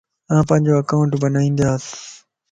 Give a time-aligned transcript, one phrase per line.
[0.33, 1.85] آن پانجو اڪائونٽ بنائيندياس